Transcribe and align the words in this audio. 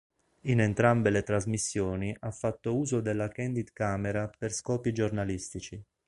In 0.45 0.59
entrambe 0.59 1.11
le 1.11 1.21
trasmissioni 1.21 2.17
ha 2.21 2.31
fatto 2.31 2.75
uso 2.75 3.01
della 3.01 3.27
candid 3.27 3.71
camera 3.71 4.27
per 4.35 4.51
scopi 4.51 4.91
giornalistici. 4.93 5.79